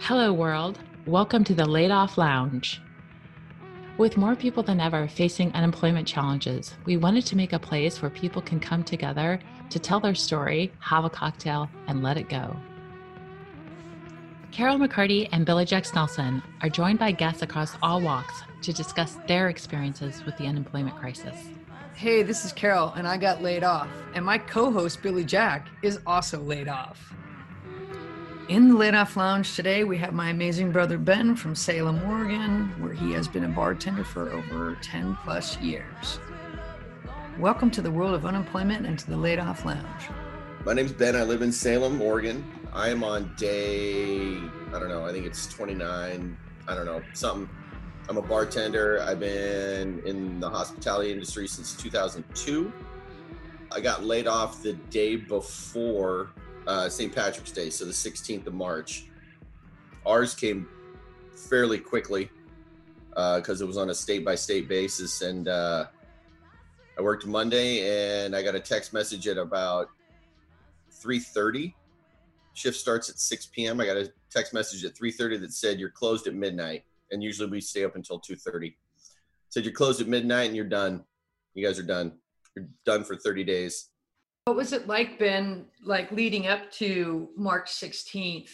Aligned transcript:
Hello, 0.00 0.32
world. 0.32 0.78
Welcome 1.06 1.42
to 1.44 1.54
the 1.54 1.64
Laid 1.64 1.90
Off 1.90 2.16
Lounge. 2.16 2.80
With 3.98 4.16
more 4.16 4.36
people 4.36 4.62
than 4.62 4.78
ever 4.78 5.08
facing 5.08 5.52
unemployment 5.52 6.06
challenges, 6.06 6.74
we 6.84 6.96
wanted 6.96 7.26
to 7.26 7.36
make 7.36 7.52
a 7.52 7.58
place 7.58 8.00
where 8.00 8.10
people 8.10 8.40
can 8.40 8.60
come 8.60 8.84
together 8.84 9.40
to 9.70 9.78
tell 9.80 9.98
their 9.98 10.14
story, 10.14 10.72
have 10.78 11.04
a 11.04 11.10
cocktail, 11.10 11.68
and 11.88 12.04
let 12.04 12.18
it 12.18 12.28
go. 12.28 12.56
Carol 14.52 14.78
McCarty 14.78 15.28
and 15.32 15.44
Billy 15.44 15.64
Jack 15.64 15.92
Nelson 15.92 16.40
are 16.60 16.68
joined 16.68 17.00
by 17.00 17.10
guests 17.10 17.42
across 17.42 17.76
all 17.82 18.00
walks 18.00 18.42
to 18.62 18.72
discuss 18.72 19.16
their 19.26 19.48
experiences 19.48 20.24
with 20.24 20.36
the 20.36 20.46
unemployment 20.46 20.96
crisis. 20.96 21.36
Hey, 21.94 22.22
this 22.22 22.44
is 22.44 22.52
Carol, 22.52 22.92
and 22.96 23.08
I 23.08 23.16
got 23.16 23.42
laid 23.42 23.64
off. 23.64 23.88
And 24.14 24.24
my 24.24 24.38
co 24.38 24.70
host, 24.70 25.02
Billy 25.02 25.24
Jack, 25.24 25.68
is 25.82 25.98
also 26.06 26.40
laid 26.40 26.68
off. 26.68 27.14
In 28.48 28.68
the 28.68 28.76
Laid 28.76 28.94
Off 28.94 29.16
Lounge 29.16 29.56
today, 29.56 29.82
we 29.82 29.98
have 29.98 30.14
my 30.14 30.30
amazing 30.30 30.70
brother 30.70 30.98
Ben 30.98 31.34
from 31.34 31.56
Salem, 31.56 32.00
Oregon, 32.08 32.68
where 32.80 32.92
he 32.92 33.10
has 33.10 33.26
been 33.26 33.42
a 33.42 33.48
bartender 33.48 34.04
for 34.04 34.30
over 34.30 34.78
10 34.82 35.16
plus 35.24 35.58
years. 35.58 36.20
Welcome 37.40 37.72
to 37.72 37.82
the 37.82 37.90
world 37.90 38.14
of 38.14 38.24
unemployment 38.24 38.86
and 38.86 38.96
to 39.00 39.10
the 39.10 39.16
Laid 39.16 39.40
Off 39.40 39.64
Lounge. 39.64 40.04
My 40.64 40.74
name's 40.74 40.92
Ben. 40.92 41.16
I 41.16 41.24
live 41.24 41.42
in 41.42 41.50
Salem, 41.50 42.00
Oregon. 42.00 42.48
I 42.72 42.88
am 42.88 43.02
on 43.02 43.34
day, 43.36 44.36
I 44.72 44.78
don't 44.78 44.90
know, 44.90 45.04
I 45.04 45.10
think 45.10 45.26
it's 45.26 45.48
29, 45.48 46.36
I 46.68 46.74
don't 46.76 46.86
know, 46.86 47.02
something. 47.14 47.50
I'm 48.08 48.16
a 48.16 48.22
bartender. 48.22 49.02
I've 49.02 49.18
been 49.18 50.00
in 50.06 50.38
the 50.38 50.48
hospitality 50.48 51.10
industry 51.10 51.48
since 51.48 51.74
2002. 51.74 52.72
I 53.72 53.80
got 53.80 54.04
laid 54.04 54.28
off 54.28 54.62
the 54.62 54.74
day 54.74 55.16
before 55.16 56.30
uh, 56.66 56.88
St. 56.88 57.14
Patrick's 57.14 57.52
Day, 57.52 57.70
so 57.70 57.84
the 57.84 57.92
16th 57.92 58.46
of 58.46 58.54
March. 58.54 59.06
Ours 60.04 60.34
came 60.34 60.68
fairly 61.36 61.78
quickly 61.78 62.30
because 63.10 63.60
uh, 63.60 63.64
it 63.64 63.66
was 63.66 63.76
on 63.76 63.90
a 63.90 63.94
state 63.94 64.24
by 64.24 64.34
state 64.34 64.68
basis. 64.68 65.22
And 65.22 65.48
uh, 65.48 65.86
I 66.98 67.02
worked 67.02 67.26
Monday 67.26 68.24
and 68.24 68.36
I 68.36 68.42
got 68.42 68.54
a 68.54 68.60
text 68.60 68.92
message 68.92 69.26
at 69.26 69.38
about 69.38 69.88
3.30. 71.02 71.72
Shift 72.54 72.76
starts 72.76 73.10
at 73.10 73.18
6 73.18 73.46
p.m. 73.46 73.80
I 73.80 73.86
got 73.86 73.96
a 73.96 74.12
text 74.30 74.54
message 74.54 74.84
at 74.84 74.94
3.30 74.94 75.40
that 75.40 75.52
said 75.52 75.78
you're 75.78 75.90
closed 75.90 76.26
at 76.26 76.34
midnight. 76.34 76.84
And 77.10 77.22
usually 77.22 77.48
we 77.48 77.60
stay 77.60 77.84
up 77.84 77.96
until 77.96 78.20
2.30. 78.20 78.74
Said 79.48 79.64
you're 79.64 79.72
closed 79.72 80.00
at 80.00 80.08
midnight 80.08 80.48
and 80.48 80.56
you're 80.56 80.64
done. 80.64 81.04
You 81.54 81.66
guys 81.66 81.78
are 81.78 81.84
done. 81.84 82.12
You're 82.54 82.68
done 82.84 83.04
for 83.04 83.16
30 83.16 83.44
days. 83.44 83.90
What 84.46 84.54
was 84.54 84.72
it 84.72 84.86
like, 84.86 85.18
Ben, 85.18 85.66
like 85.82 86.12
leading 86.12 86.46
up 86.46 86.70
to 86.74 87.28
March 87.36 87.68
16th 87.68 88.48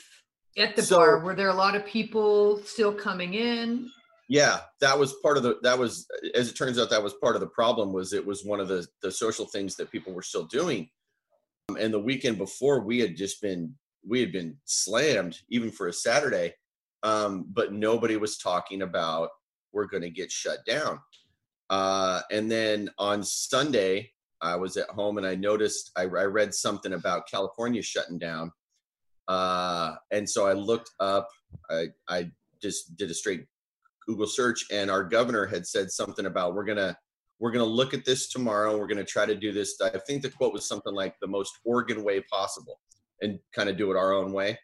at 0.56 0.74
the 0.74 0.82
So- 0.82 0.96
bar? 0.96 1.18
Were 1.18 1.34
there 1.34 1.50
a 1.50 1.54
lot 1.54 1.76
of 1.76 1.84
people 1.84 2.62
still 2.64 2.94
coming 2.94 3.34
in? 3.34 3.90
yeah 4.28 4.60
that 4.80 4.96
was 4.98 5.12
part 5.14 5.36
of 5.36 5.42
the 5.42 5.58
that 5.62 5.76
was 5.76 6.06
as 6.34 6.48
it 6.48 6.54
turns 6.54 6.78
out 6.78 6.88
that 6.88 7.02
was 7.02 7.12
part 7.14 7.34
of 7.34 7.40
the 7.40 7.46
problem 7.48 7.92
was 7.92 8.12
it 8.12 8.24
was 8.24 8.44
one 8.44 8.60
of 8.60 8.68
the 8.68 8.86
the 9.02 9.10
social 9.10 9.44
things 9.46 9.74
that 9.74 9.90
people 9.90 10.12
were 10.12 10.22
still 10.22 10.44
doing 10.44 10.88
Um, 11.68 11.76
and 11.76 11.92
the 11.92 11.98
weekend 11.98 12.38
before 12.38 12.80
we 12.80 13.00
had 13.00 13.16
just 13.16 13.42
been 13.42 13.74
we 14.06 14.20
had 14.20 14.30
been 14.32 14.56
slammed 14.64 15.40
even 15.50 15.70
for 15.72 15.88
a 15.88 15.92
saturday 15.92 16.54
um, 17.02 17.44
but 17.52 17.72
nobody 17.72 18.16
was 18.16 18.38
talking 18.38 18.82
about 18.82 19.28
we're 19.72 19.86
going 19.88 20.04
to 20.04 20.08
get 20.10 20.30
shut 20.30 20.64
down 20.64 21.00
uh, 21.68 22.22
and 22.30 22.50
then 22.50 22.88
on 22.98 23.24
sunday 23.24 24.12
i 24.42 24.56
was 24.56 24.76
at 24.76 24.88
home 24.90 25.18
and 25.18 25.26
i 25.26 25.34
noticed 25.34 25.90
i, 25.96 26.02
I 26.02 26.24
read 26.24 26.54
something 26.54 26.92
about 26.92 27.28
california 27.28 27.82
shutting 27.82 28.18
down 28.18 28.52
uh, 29.28 29.94
and 30.10 30.28
so 30.28 30.46
i 30.46 30.52
looked 30.52 30.90
up 31.00 31.28
i 31.70 31.86
i 32.08 32.30
just 32.60 32.96
did 32.96 33.10
a 33.10 33.14
straight 33.14 33.46
Google 34.06 34.26
search, 34.26 34.66
and 34.70 34.90
our 34.90 35.04
governor 35.04 35.46
had 35.46 35.66
said 35.66 35.90
something 35.90 36.26
about 36.26 36.54
we're 36.54 36.64
gonna 36.64 36.96
we're 37.38 37.50
gonna 37.50 37.64
look 37.64 37.94
at 37.94 38.04
this 38.04 38.28
tomorrow. 38.28 38.76
We're 38.76 38.86
gonna 38.86 39.04
try 39.04 39.26
to 39.26 39.34
do 39.34 39.52
this. 39.52 39.80
I 39.80 39.98
think 40.06 40.22
the 40.22 40.30
quote 40.30 40.52
was 40.52 40.66
something 40.66 40.94
like 40.94 41.14
the 41.20 41.26
most 41.26 41.58
Oregon 41.64 42.04
way 42.04 42.20
possible, 42.20 42.80
and 43.20 43.38
kind 43.54 43.68
of 43.68 43.76
do 43.76 43.90
it 43.90 43.96
our 43.96 44.12
own 44.12 44.32
way. 44.32 44.58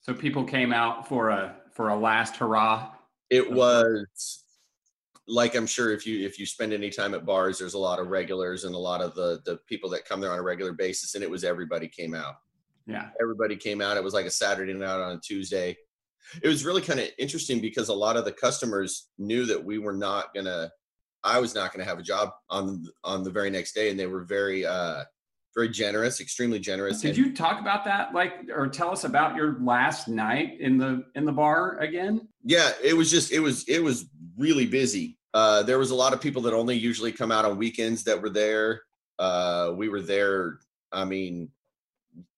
So 0.00 0.14
people 0.14 0.44
came 0.44 0.72
out 0.72 1.08
for 1.08 1.30
a 1.30 1.56
for 1.72 1.88
a 1.88 1.96
last 1.96 2.36
hurrah. 2.36 2.92
It 3.30 3.50
was 3.50 4.44
like 5.28 5.54
I'm 5.54 5.66
sure 5.66 5.92
if 5.92 6.06
you 6.06 6.26
if 6.26 6.38
you 6.38 6.46
spend 6.46 6.72
any 6.72 6.90
time 6.90 7.14
at 7.14 7.26
bars, 7.26 7.58
there's 7.58 7.74
a 7.74 7.78
lot 7.78 8.00
of 8.00 8.08
regulars 8.08 8.64
and 8.64 8.74
a 8.74 8.78
lot 8.78 9.02
of 9.02 9.14
the 9.14 9.40
the 9.44 9.58
people 9.66 9.90
that 9.90 10.06
come 10.06 10.20
there 10.20 10.32
on 10.32 10.38
a 10.38 10.42
regular 10.42 10.72
basis, 10.72 11.14
and 11.14 11.22
it 11.22 11.30
was 11.30 11.44
everybody 11.44 11.86
came 11.86 12.14
out. 12.14 12.36
Yeah. 12.86 13.10
everybody 13.20 13.54
came 13.54 13.82
out. 13.82 13.98
It 13.98 14.02
was 14.02 14.14
like 14.14 14.24
a 14.24 14.30
Saturday 14.30 14.72
night 14.72 15.00
on 15.00 15.16
a 15.16 15.20
Tuesday. 15.20 15.76
It 16.42 16.48
was 16.48 16.64
really 16.64 16.80
kind 16.80 16.98
of 16.98 17.08
interesting 17.18 17.60
because 17.60 17.90
a 17.90 17.94
lot 17.94 18.16
of 18.16 18.24
the 18.24 18.32
customers 18.32 19.10
knew 19.18 19.44
that 19.44 19.62
we 19.62 19.78
were 19.78 19.92
not 19.92 20.34
gonna, 20.34 20.70
I 21.22 21.38
was 21.38 21.54
not 21.54 21.70
gonna 21.72 21.84
have 21.84 21.98
a 21.98 22.02
job 22.02 22.30
on 22.48 22.86
on 23.04 23.22
the 23.22 23.30
very 23.30 23.50
next 23.50 23.74
day, 23.74 23.90
and 23.90 24.00
they 24.00 24.06
were 24.06 24.24
very, 24.24 24.64
uh, 24.64 25.04
very 25.54 25.68
generous, 25.68 26.20
extremely 26.20 26.58
generous. 26.58 27.02
Did 27.02 27.10
and- 27.10 27.18
you 27.18 27.34
talk 27.34 27.60
about 27.60 27.84
that, 27.84 28.14
like, 28.14 28.48
or 28.50 28.68
tell 28.68 28.90
us 28.90 29.04
about 29.04 29.36
your 29.36 29.58
last 29.60 30.08
night 30.08 30.58
in 30.58 30.78
the 30.78 31.04
in 31.14 31.26
the 31.26 31.32
bar 31.32 31.78
again? 31.80 32.28
Yeah, 32.44 32.70
it 32.82 32.96
was 32.96 33.10
just 33.10 33.32
it 33.32 33.40
was 33.40 33.68
it 33.68 33.82
was 33.82 34.06
really 34.38 34.66
busy. 34.66 35.17
Uh, 35.34 35.62
there 35.62 35.78
was 35.78 35.90
a 35.90 35.94
lot 35.94 36.12
of 36.12 36.20
people 36.20 36.42
that 36.42 36.54
only 36.54 36.76
usually 36.76 37.12
come 37.12 37.30
out 37.30 37.44
on 37.44 37.58
weekends 37.58 38.04
that 38.04 38.20
were 38.20 38.30
there. 38.30 38.82
Uh, 39.18 39.72
we 39.76 39.88
were 39.88 40.00
there. 40.00 40.58
I 40.92 41.04
mean, 41.04 41.50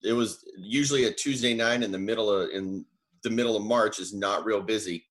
it 0.03 0.13
was 0.13 0.43
usually 0.57 1.05
a 1.05 1.11
Tuesday 1.11 1.53
night 1.53 1.83
in 1.83 1.91
the 1.91 1.99
middle 1.99 2.29
of 2.29 2.49
in 2.49 2.85
the 3.23 3.29
middle 3.29 3.55
of 3.55 3.63
March 3.63 3.99
is 3.99 4.13
not 4.13 4.45
real 4.45 4.61
busy. 4.61 5.05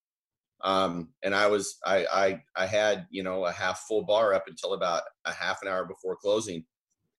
Um, 0.62 1.08
and 1.22 1.34
I 1.34 1.46
was 1.46 1.78
I 1.86 2.06
I 2.12 2.42
I 2.54 2.66
had 2.66 3.06
you 3.10 3.22
know 3.22 3.46
a 3.46 3.52
half 3.52 3.80
full 3.88 4.02
bar 4.02 4.34
up 4.34 4.44
until 4.46 4.74
about 4.74 5.04
a 5.24 5.32
half 5.32 5.62
an 5.62 5.68
hour 5.68 5.86
before 5.86 6.16
closing, 6.16 6.64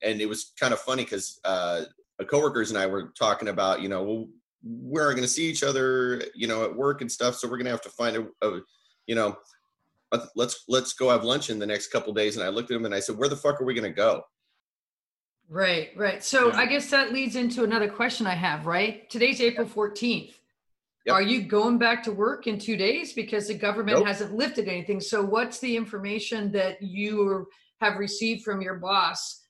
and 0.04 0.22
it 0.22 0.28
was 0.28 0.54
kind 0.60 0.74
of 0.74 0.80
funny 0.80 1.04
because 1.04 1.40
uh, 1.44 1.84
coworkers 2.26 2.70
and 2.70 2.78
I 2.78 2.86
were 2.86 3.12
talking 3.18 3.48
about 3.48 3.82
you 3.82 3.90
know 3.90 4.04
well 4.04 4.28
we're 4.64 5.12
going 5.12 5.24
to 5.24 5.28
see 5.28 5.50
each 5.50 5.64
other 5.64 6.22
you 6.36 6.48
know 6.48 6.64
at 6.64 6.76
work 6.76 7.02
and 7.02 7.12
stuff 7.12 7.36
so 7.36 7.48
we're 7.48 7.58
going 7.58 7.66
to 7.66 7.72
have 7.72 7.82
to 7.82 7.90
find 7.90 8.16
a, 8.16 8.48
a 8.48 8.60
you 9.08 9.16
know 9.16 9.36
let's 10.36 10.64
let's 10.68 10.94
go 10.94 11.10
have 11.10 11.24
lunch 11.24 11.50
in 11.50 11.60
the 11.60 11.66
next 11.66 11.88
couple 11.88 12.14
days 12.14 12.36
and 12.38 12.46
i 12.46 12.50
looked 12.50 12.72
at 12.72 12.76
him 12.78 12.86
and 12.86 12.94
i 12.94 13.00
said 13.00 13.18
where 13.18 13.30
the 13.30 13.36
fuck 13.36 13.60
are 13.62 13.66
we 13.66 13.74
going 13.74 13.90
to 13.90 13.96
go 13.96 14.24
Right, 15.50 15.90
right. 15.98 16.24
So 16.24 16.48
Yeah. 16.48 16.60
I 16.60 16.66
guess 16.66 16.90
that 16.92 17.12
leads 17.12 17.36
into 17.36 17.66
another 17.66 17.90
question 17.90 18.26
I 18.26 18.36
have, 18.36 18.66
right? 18.66 19.10
Today's 19.10 19.42
April 19.42 19.68
14th. 19.68 20.34
Yep. 21.06 21.14
Are 21.14 21.22
you 21.22 21.42
going 21.42 21.78
back 21.78 22.04
to 22.04 22.14
work 22.14 22.48
in 22.48 22.58
two 22.58 22.78
days? 22.78 23.12
Because 23.12 23.50
the 23.50 23.54
government 23.54 23.98
Nope. 23.98 24.08
hasn't 24.08 24.34
lifted 24.34 24.70
anything. 24.70 25.02
So 25.02 25.22
what's 25.22 25.60
the 25.60 25.76
information 25.76 26.54
that 26.54 26.82
you 26.82 27.50
have 27.82 27.98
received 27.98 28.44
from 28.46 28.62
your 28.62 28.76
boss 28.76 29.41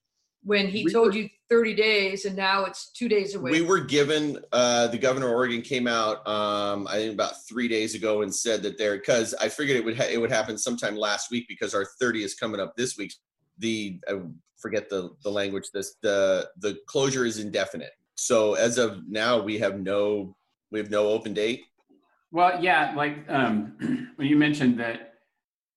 when 0.43 0.67
he 0.67 0.83
We 0.85 0.91
told 0.91 1.07
were- 1.13 1.19
you 1.19 1.29
30 1.49 1.73
days 1.75 2.25
and 2.25 2.35
now 2.35 2.63
it's 2.65 2.91
two 2.91 3.07
days 3.09 3.35
away? 3.35 3.51
we 3.51 3.61
were 3.61 3.79
given 3.81 4.39
uh 4.53 4.87
the 4.87 4.97
governor 4.97 5.27
of 5.27 5.33
oregon 5.33 5.61
came 5.61 5.85
out 5.87 6.25
um 6.27 6.87
i 6.87 6.93
think 6.95 7.13
about 7.13 7.33
three 7.47 7.67
days 7.67 7.93
ago 7.93 8.21
and 8.21 8.33
said 8.33 8.63
that 8.63 8.77
there 8.77 8.95
because 8.97 9.33
i 9.35 9.49
figured 9.49 9.75
it 9.77 9.83
would 9.83 9.97
ha- 9.97 10.07
it 10.09 10.17
would 10.19 10.31
happen 10.31 10.57
sometime 10.57 10.95
last 10.95 11.29
week 11.29 11.45
because 11.49 11.73
our 11.75 11.85
30 11.99 12.23
is 12.23 12.33
coming 12.35 12.59
up 12.61 12.75
this 12.75 12.97
week. 12.97 13.13
The 13.59 13.99
i 14.07 14.13
forget 14.59 14.89
the 14.89 15.09
the 15.23 15.29
language 15.29 15.65
this 15.73 15.95
the 16.01 16.49
the 16.57 16.77
closure 16.87 17.25
is 17.25 17.37
indefinite. 17.39 17.91
So 18.15 18.53
as 18.53 18.77
of 18.77 19.07
now 19.09 19.41
we 19.41 19.57
have 19.59 19.79
no 19.79 20.35
we 20.71 20.79
have 20.79 20.89
no 20.89 21.07
open 21.09 21.33
date. 21.33 21.63
Well, 22.31 22.63
yeah, 22.63 22.93
like 22.95 23.25
um, 23.27 23.75
when 24.15 24.27
you 24.27 24.37
mentioned 24.37 24.79
that, 24.79 25.15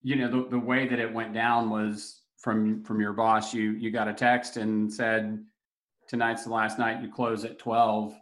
you 0.02 0.14
know, 0.16 0.30
the, 0.30 0.50
the 0.50 0.58
way 0.58 0.86
that 0.86 1.00
it 1.00 1.12
went 1.12 1.34
down 1.34 1.68
was 1.68 2.20
from 2.44 2.84
from 2.84 3.00
your 3.00 3.14
boss. 3.14 3.54
You 3.54 3.72
you 3.72 3.90
got 3.90 4.06
a 4.06 4.12
text 4.12 4.58
and 4.58 4.92
said, 4.92 5.42
"Tonight's 6.06 6.44
the 6.44 6.50
last 6.50 6.78
night. 6.78 7.02
You 7.02 7.10
close 7.10 7.44
at 7.44 7.58
12." 7.58 8.14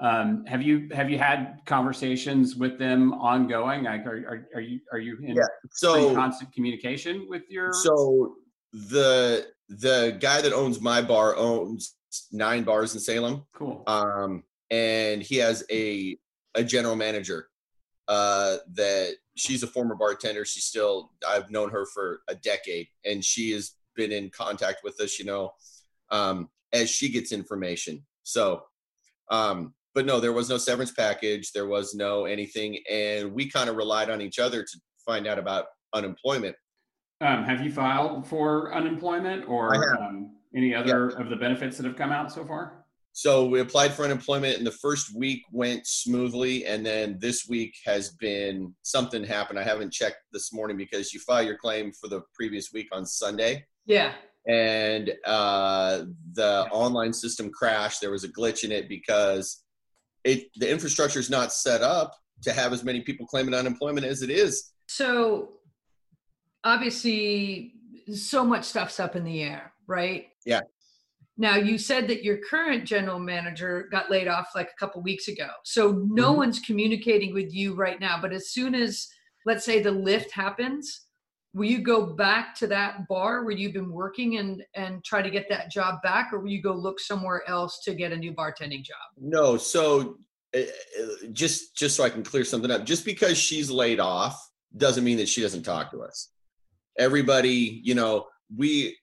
Um, 0.00 0.44
have 0.46 0.62
you 0.62 0.88
have 0.92 1.10
you 1.10 1.18
had 1.18 1.58
conversations 1.66 2.56
with 2.56 2.78
them 2.78 3.12
ongoing? 3.12 3.84
Like, 3.84 4.06
are 4.06 4.16
are, 4.30 4.48
are 4.54 4.60
you 4.60 4.80
are 4.90 4.98
you 4.98 5.18
in 5.22 5.36
Yeah, 5.36 5.42
so 5.70 6.14
constant 6.14 6.52
communication 6.52 7.26
with 7.28 7.42
your? 7.50 7.72
So 7.72 8.36
the 8.72 9.48
the 9.68 10.16
guy 10.18 10.40
that 10.40 10.52
owns 10.52 10.80
my 10.80 11.02
bar 11.02 11.36
owns 11.36 11.94
nine 12.32 12.64
bars 12.64 12.94
in 12.94 13.00
Salem, 13.00 13.44
cool. 13.52 13.84
um, 13.86 14.44
and 14.70 15.22
he 15.22 15.36
has 15.36 15.62
a 15.70 16.16
a 16.54 16.64
general 16.64 16.96
manager 16.96 17.48
uh, 18.08 18.56
that 18.72 19.12
she's 19.36 19.62
a 19.62 19.66
former 19.66 19.94
bartender. 19.94 20.44
She's 20.44 20.64
still 20.64 21.12
I've 21.26 21.50
known 21.50 21.70
her 21.70 21.86
for 21.86 22.22
a 22.28 22.34
decade, 22.34 22.88
and 23.04 23.24
she 23.24 23.52
has 23.52 23.72
been 23.94 24.10
in 24.10 24.30
contact 24.30 24.80
with 24.82 25.00
us. 25.00 25.18
You 25.18 25.26
know, 25.26 25.52
um, 26.10 26.48
as 26.72 26.90
she 26.90 27.10
gets 27.10 27.32
information. 27.32 28.04
So, 28.22 28.62
um, 29.30 29.74
but 29.94 30.06
no, 30.06 30.20
there 30.20 30.32
was 30.32 30.48
no 30.48 30.58
severance 30.58 30.92
package. 30.92 31.52
There 31.52 31.66
was 31.66 31.94
no 31.94 32.24
anything, 32.24 32.78
and 32.90 33.32
we 33.32 33.48
kind 33.48 33.68
of 33.68 33.76
relied 33.76 34.10
on 34.10 34.20
each 34.20 34.38
other 34.38 34.62
to 34.62 34.80
find 35.04 35.26
out 35.26 35.38
about 35.38 35.66
unemployment. 35.94 36.56
Um, 37.20 37.42
have 37.44 37.62
you 37.62 37.70
filed 37.70 38.26
for 38.26 38.72
unemployment 38.72 39.48
or 39.48 39.74
um, 39.98 40.36
any 40.54 40.74
other 40.74 41.08
of 41.08 41.28
the 41.28 41.36
benefits 41.36 41.76
that 41.76 41.84
have 41.84 41.96
come 41.96 42.12
out 42.12 42.32
so 42.32 42.44
far? 42.44 42.77
So 43.18 43.46
we 43.46 43.58
applied 43.58 43.94
for 43.94 44.04
unemployment, 44.04 44.58
and 44.58 44.64
the 44.64 44.70
first 44.70 45.12
week 45.12 45.42
went 45.50 45.88
smoothly, 45.88 46.66
and 46.66 46.86
then 46.86 47.18
this 47.18 47.48
week 47.48 47.74
has 47.84 48.10
been 48.10 48.72
something 48.82 49.24
happened. 49.24 49.58
I 49.58 49.64
haven't 49.64 49.92
checked 49.92 50.18
this 50.32 50.52
morning 50.52 50.76
because 50.76 51.12
you 51.12 51.18
file 51.18 51.42
your 51.42 51.56
claim 51.56 51.90
for 52.00 52.06
the 52.06 52.22
previous 52.32 52.72
week 52.72 52.86
on 52.92 53.04
Sunday, 53.04 53.66
Yeah. 53.86 54.12
and 54.46 55.12
uh, 55.26 56.04
the 56.34 56.68
online 56.70 57.12
system 57.12 57.50
crashed. 57.50 58.00
There 58.00 58.12
was 58.12 58.22
a 58.22 58.28
glitch 58.28 58.62
in 58.62 58.70
it 58.70 58.88
because 58.88 59.64
it 60.22 60.44
the 60.54 60.70
infrastructure 60.70 61.18
is 61.18 61.28
not 61.28 61.52
set 61.52 61.82
up 61.82 62.14
to 62.42 62.52
have 62.52 62.72
as 62.72 62.84
many 62.84 63.00
people 63.00 63.26
claiming 63.26 63.52
unemployment 63.52 64.06
as 64.06 64.22
it 64.22 64.30
is. 64.30 64.74
So 64.86 65.54
obviously, 66.62 67.74
so 68.14 68.44
much 68.44 68.62
stuff's 68.64 69.00
up 69.00 69.16
in 69.16 69.24
the 69.24 69.42
air, 69.42 69.72
right? 69.88 70.28
Yeah. 70.46 70.60
Now 71.38 71.54
you 71.54 71.78
said 71.78 72.08
that 72.08 72.24
your 72.24 72.38
current 72.38 72.84
general 72.84 73.20
manager 73.20 73.88
got 73.92 74.10
laid 74.10 74.26
off 74.26 74.48
like 74.56 74.70
a 74.70 74.78
couple 74.78 75.00
weeks 75.02 75.28
ago. 75.28 75.48
So 75.64 75.92
no 76.10 76.32
Mhm. 76.32 76.36
one's 76.36 76.58
communicating 76.60 77.32
with 77.32 77.54
you 77.54 77.74
right 77.74 78.00
now. 78.00 78.20
But 78.20 78.32
as 78.32 78.50
soon 78.50 78.74
as, 78.74 79.08
let's 79.46 79.64
say, 79.64 79.80
the 79.80 79.92
lift 79.92 80.32
happens, 80.32 81.06
will 81.54 81.66
you 81.66 81.78
go 81.78 82.14
back 82.14 82.56
to 82.56 82.66
that 82.66 83.08
bar 83.08 83.44
where 83.44 83.56
you've 83.56 83.72
been 83.72 83.92
working 83.92 84.36
and 84.36 84.64
and 84.74 85.02
try 85.04 85.22
to 85.22 85.30
get 85.30 85.48
that 85.48 85.70
job 85.70 86.02
back, 86.02 86.32
or 86.32 86.40
will 86.40 86.50
you 86.50 86.60
go 86.60 86.74
look 86.74 87.00
somewhere 87.00 87.48
else 87.48 87.80
to 87.84 87.94
get 87.94 88.12
a 88.12 88.16
new 88.16 88.32
bartending 88.32 88.84
job? 88.84 88.96
No, 89.16 89.56
so 89.56 90.18
uh, 90.54 90.58
uh, 90.60 91.26
just 91.32 91.76
just 91.76 91.96
so 91.96 92.04
I 92.04 92.10
can 92.10 92.22
clear 92.24 92.44
something 92.44 92.70
up, 92.70 92.84
just 92.84 93.04
because 93.04 93.38
she's 93.38 93.70
laid 93.70 94.00
off 94.00 94.36
doesn't 94.76 95.04
mean 95.04 95.18
that 95.18 95.28
she 95.28 95.40
doesn't 95.40 95.62
talk 95.62 95.90
to 95.92 96.02
us. 96.02 96.30
Everybody, 96.98 97.80
you 97.84 97.94
know, 97.94 98.26
we 98.54 98.98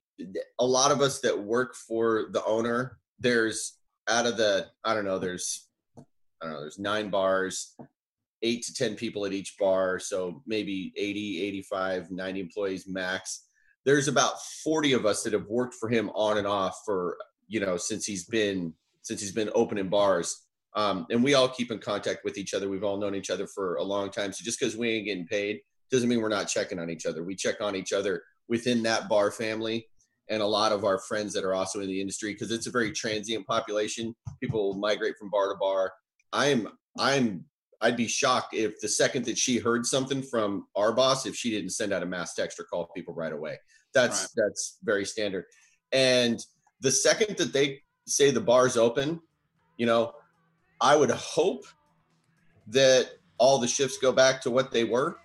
a 0.60 0.66
lot 0.66 0.92
of 0.92 1.02
us 1.02 1.20
that 1.22 1.38
work 1.38 1.76
for 1.76 2.28
the 2.32 2.44
owner, 2.46 2.98
there's 3.20 3.78
out 4.08 4.26
of 4.26 4.38
the 4.38 4.68
I 4.84 4.94
don't 4.94 5.06
know, 5.06 5.20
there's 5.20 5.68
I 5.98 6.02
don't 6.46 6.54
know, 6.54 6.62
there's 6.62 6.80
nine 6.80 7.10
bars, 7.10 7.76
eight 8.42 8.64
to 8.66 8.74
10 8.74 8.96
people 8.96 9.26
at 9.26 9.34
each 9.34 9.58
bar, 9.58 10.00
so 10.00 10.42
maybe 10.46 10.94
80, 10.96 11.42
85, 11.44 12.12
90 12.12 12.40
employees 12.40 12.88
max. 12.88 13.48
There's 13.86 14.08
about 14.08 14.42
40 14.64 14.94
of 14.94 15.06
us 15.06 15.24
that 15.24 15.34
have 15.34 15.48
worked 15.48 15.76
for 15.76 15.90
him 15.90 16.10
on 16.16 16.38
and 16.38 16.48
off 16.48 16.82
for, 16.86 17.18
you 17.48 17.60
know, 17.60 17.78
since 17.78 18.06
he's 18.06 18.26
been 18.26 18.74
since 19.02 19.22
he's 19.22 19.32
been 19.32 19.52
opening 19.54 19.90
bars 19.90 20.46
um, 20.76 21.08
and 21.10 21.24
we 21.24 21.34
all 21.34 21.48
keep 21.48 21.72
in 21.72 21.80
contact 21.80 22.24
with 22.24 22.38
each 22.38 22.54
other. 22.54 22.68
We've 22.70 22.84
all 22.84 22.98
known 22.98 23.16
each 23.16 23.30
other 23.30 23.48
for 23.48 23.76
a 23.76 23.84
long 23.84 24.12
time. 24.12 24.34
So 24.34 24.44
just 24.44 24.60
because 24.60 24.76
we 24.76 24.90
ain't 24.92 25.06
getting 25.06 25.26
paid 25.26 25.62
doesn't 25.90 26.10
mean 26.10 26.22
we're 26.22 26.30
not 26.30 26.50
checking 26.50 26.80
on 26.80 26.90
each 26.90 27.06
other. 27.06 27.24
We 27.24 27.36
check 27.36 27.62
on 27.62 27.76
each 27.76 27.94
other 27.94 28.24
within 28.50 28.84
that 28.84 29.08
bar 29.08 29.32
family 29.32 29.88
and 30.30 30.42
a 30.42 30.46
lot 30.46 30.72
of 30.72 30.84
our 30.84 31.00
friends 31.00 31.34
that 31.34 31.44
are 31.44 31.54
also 31.54 31.82
in 31.82 31.88
the 31.88 32.02
industry 32.02 32.34
because 32.34 32.52
it's 32.52 32.68
a 32.68 32.72
very 32.72 32.92
transient 32.92 33.46
population. 33.46 34.16
People 34.42 34.74
migrate 34.76 35.16
from 35.18 35.30
bar 35.30 35.50
to 35.50 35.58
bar. 35.60 35.92
I'm 36.34 36.68
I'm 36.98 37.46
I'd 37.82 37.98
be 37.98 38.08
shocked 38.08 38.54
if 38.54 38.80
the 38.80 38.88
second 38.88 39.26
that 39.26 39.38
she 39.38 39.58
heard 39.58 39.86
something 39.86 40.24
from 40.24 40.66
our 40.76 40.94
boss, 40.94 41.26
if 41.26 41.36
she 41.36 41.52
didn't 41.52 41.72
send 41.72 41.94
out 41.94 42.04
a 42.04 42.06
mass 42.06 42.34
text 42.34 42.60
or 42.60 42.64
call 42.64 42.90
people 42.96 43.14
right 43.14 43.34
away. 43.34 43.58
That's 43.94 44.24
Right. 44.36 44.46
that's 44.48 44.78
very 44.84 45.06
standard. 45.06 45.46
And 45.92 46.44
the 46.82 46.92
second 46.92 47.38
that 47.38 47.54
they 47.54 47.82
say 48.08 48.32
the 48.32 48.42
bar's 48.42 48.78
open, 48.78 49.22
you 49.78 49.86
know, 49.86 50.14
I 50.82 50.96
would 50.96 51.12
hope 51.12 51.66
that 52.68 53.12
all 53.38 53.60
the 53.60 53.68
shifts 53.68 53.98
go 53.98 54.12
back 54.12 54.42
to 54.42 54.52
what 54.52 54.72
they 54.72 54.84
were, 54.84 55.18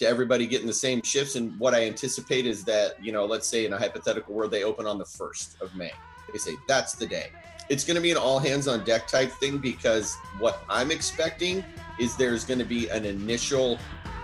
to 0.00 0.06
everybody 0.06 0.46
getting 0.46 0.66
the 0.66 0.72
same 0.72 1.02
shifts. 1.02 1.36
And 1.36 1.58
what 1.60 1.74
I 1.74 1.86
anticipate 1.86 2.46
is 2.46 2.64
that, 2.64 3.02
you 3.04 3.12
know, 3.12 3.26
let's 3.26 3.46
say 3.46 3.66
in 3.66 3.72
a 3.72 3.78
hypothetical 3.78 4.34
world, 4.34 4.50
they 4.50 4.64
open 4.64 4.86
on 4.86 4.96
the 4.96 5.04
1st 5.04 5.60
of 5.60 5.74
May. 5.76 5.92
They 6.32 6.38
say 6.38 6.52
that's 6.66 6.94
the 6.94 7.06
day. 7.06 7.28
It's 7.68 7.84
going 7.84 7.96
to 7.96 8.00
be 8.00 8.10
an 8.10 8.16
all 8.16 8.38
hands 8.38 8.66
on 8.66 8.82
deck 8.84 9.06
type 9.06 9.30
thing 9.32 9.58
because 9.58 10.16
what 10.38 10.64
I'm 10.68 10.90
expecting 10.90 11.62
is 12.00 12.16
there's 12.16 12.44
going 12.44 12.58
to 12.58 12.64
be 12.64 12.88
an 12.88 13.04
initial 13.04 13.78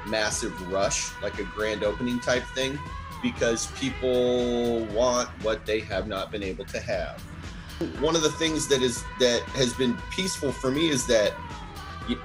massive 0.09 0.73
rush, 0.73 1.11
like 1.23 1.39
a 1.39 1.45
grand 1.45 1.85
opening 1.85 2.21
type 2.21 2.45
thing, 2.55 2.79
because 3.23 3.67
people 3.73 4.85
want 4.87 5.29
what 5.45 5.67
they 5.67 5.81
have 5.81 6.09
not 6.09 6.33
been 6.33 6.43
able 6.43 6.65
to 6.65 6.81
have 6.81 7.23
one 8.01 8.17
of 8.17 8.23
the 8.23 8.31
things 8.31 8.67
that 8.69 8.81
is 8.81 9.05
that 9.21 9.43
has 9.51 9.75
been 9.75 9.95
peaceful 10.11 10.51
for 10.51 10.71
me 10.71 10.89
is 10.89 11.07
that 11.07 11.35
you, 12.09 12.19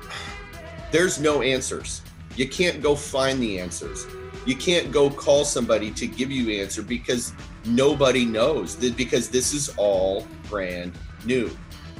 there's 0.94 1.20
no 1.20 1.42
answers 1.42 2.02
you 2.36 2.48
can't 2.48 2.82
go 2.82 2.96
find 2.96 3.42
the 3.42 3.60
answers. 3.60 4.08
You 4.46 4.56
can't 4.56 4.92
go 4.92 5.10
call 5.10 5.46
somebody 5.46 5.92
to 5.92 6.08
give 6.08 6.32
you 6.32 6.62
answer 6.62 6.82
because 6.82 7.34
nobody 7.66 8.26
knows 8.26 8.76
because 8.76 9.30
this 9.30 9.54
is 9.54 9.70
all 9.78 10.26
brand 10.50 10.94
new. 11.26 11.50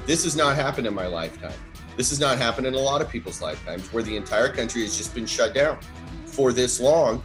This 0.06 0.24
has 0.24 0.36
not 0.36 0.56
happened 0.56 0.88
in 0.88 0.94
my 0.94 1.06
lifetime. 1.06 1.54
This 1.98 2.10
has 2.10 2.20
not 2.20 2.38
happened 2.38 2.66
in 2.66 2.74
a 2.74 2.80
lot 2.80 3.02
of 3.02 3.10
people's 3.10 3.42
lifetimes 3.42 3.92
where 3.94 4.02
the 4.02 4.16
entire 4.16 4.50
country 4.50 4.82
has 4.82 4.98
just 4.98 5.14
been 5.14 5.26
shut 5.26 5.54
down 5.54 5.78
for 6.26 6.52
this 6.52 6.80
long. 6.80 7.22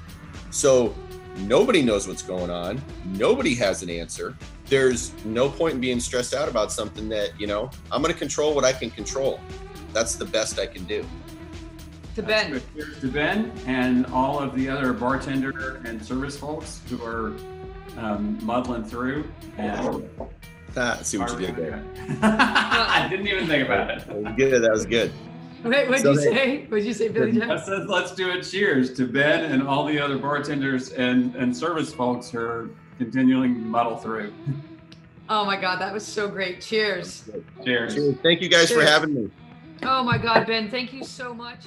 So 0.50 0.94
nobody 1.38 1.80
knows 1.80 2.06
what's 2.06 2.22
going 2.22 2.50
on. 2.50 2.82
Nobody 3.06 3.54
has 3.54 3.82
an 3.82 3.88
answer. 3.88 4.36
There's 4.66 5.14
no 5.24 5.48
point 5.48 5.74
in 5.74 5.80
being 5.80 6.00
stressed 6.00 6.34
out 6.34 6.48
about 6.48 6.72
something 6.72 7.08
that 7.10 7.40
you 7.40 7.46
know 7.46 7.70
i'm 7.92 8.02
going 8.02 8.12
to 8.12 8.18
control 8.18 8.54
what 8.54 8.64
i 8.64 8.72
can 8.72 8.90
control. 8.90 9.40
That's 9.92 10.16
the 10.16 10.24
best 10.24 10.58
i 10.58 10.66
can 10.66 10.84
do 10.84 11.06
To 12.16 12.22
Ben. 12.22 12.50
good. 12.50 12.62
Cheers 12.74 13.00
to 13.02 13.08
Ben 13.08 13.52
and 13.66 14.06
all 14.06 14.38
of 14.38 14.54
the 14.56 14.70
other 14.70 14.94
bartender 14.94 15.82
and 15.84 16.02
service 16.02 16.34
folks 16.38 16.80
who 16.88 17.04
are 17.04 17.34
um, 17.98 18.38
muddling 18.42 18.84
through. 18.84 19.30
And 19.58 20.08
ah, 20.78 20.98
see 21.02 21.18
what 21.18 21.30
you 21.38 21.46
did 21.46 21.56
there 21.56 21.84
I 22.22 23.06
didn't 23.10 23.28
even 23.28 23.46
think 23.46 23.66
about 23.66 23.90
it. 23.90 24.06
that 24.06 24.16
was 24.16 24.32
good 24.34 24.62
that 24.62 24.70
was 24.70 24.86
good 24.86 25.12
Wait, 25.62 25.88
what'd 25.90 26.02
So 26.04 26.12
you 26.12 26.16
they- 26.16 26.24
say? 26.34 26.64
What'd 26.68 26.86
you 26.86 26.94
say, 26.94 27.08
Billy 27.08 27.42
I 27.42 27.58
said, 27.58 27.86
let's 27.86 28.14
do 28.14 28.30
a 28.30 28.42
cheers 28.42 28.94
to 28.94 29.06
Ben 29.06 29.52
and 29.52 29.68
all 29.68 29.84
the 29.84 29.98
other 29.98 30.16
bartenders 30.16 30.92
and, 30.92 31.34
and 31.36 31.54
service 31.54 31.92
folks 31.92 32.30
who 32.30 32.38
are 32.38 32.70
continuing 32.96 33.54
to 33.56 33.60
muddle 33.60 33.98
through. 33.98 34.32
Oh 35.28 35.44
my 35.44 35.60
God, 35.60 35.80
that 35.80 35.92
was 35.92 36.06
so 36.06 36.28
great. 36.28 36.62
Cheers. 36.62 37.28
Cheers. 37.62 37.94
Cheers. 37.94 38.16
thank 38.22 38.40
you 38.40 38.48
guys 38.48 38.70
for 38.70 38.80
having 38.82 39.12
me 39.14 39.30
Oh 39.82 40.02
my 40.02 40.18
God, 40.18 40.46
Ben, 40.46 40.70
thank 40.70 40.92
you 40.92 41.04
so 41.04 41.34
much. 41.34 41.66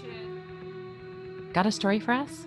Got 1.53 1.65
a 1.65 1.71
story 1.71 1.99
for 1.99 2.11
us? 2.11 2.45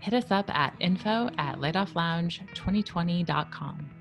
Hit 0.00 0.14
us 0.14 0.30
up 0.30 0.48
at 0.54 0.74
info 0.80 1.28
at 1.38 1.58
layofflounge2020.com. 1.58 3.93